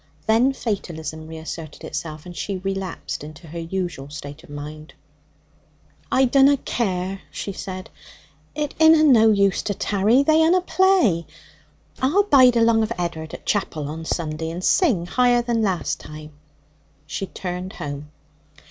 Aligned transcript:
Then 0.25 0.51
fatalism 0.51 1.27
reasserted 1.27 1.83
itself, 1.83 2.25
and 2.25 2.35
she 2.35 2.57
relapsed 2.57 3.23
into 3.23 3.45
her 3.45 3.59
usual 3.59 4.09
state 4.09 4.43
of 4.43 4.49
mind. 4.49 4.95
'I 6.11 6.25
dunna 6.25 6.57
care,' 6.57 7.21
she 7.29 7.53
said. 7.53 7.91
'It 8.55 8.73
inna 8.79 9.03
no 9.03 9.29
use 9.31 9.61
to 9.61 9.75
tarry. 9.75 10.23
They 10.23 10.41
unna 10.43 10.61
play. 10.61 11.27
I'll 12.01 12.23
bide 12.23 12.55
along 12.57 12.81
of 12.81 12.91
Ed'ard 12.97 13.35
at 13.35 13.45
chapel 13.45 13.87
on 13.89 14.03
Sunday, 14.05 14.49
and 14.49 14.63
sing 14.63 15.05
higher 15.05 15.43
than 15.43 15.61
last 15.61 15.99
time.' 15.99 16.33
She 17.05 17.27
turned 17.27 17.73
home. 17.73 18.09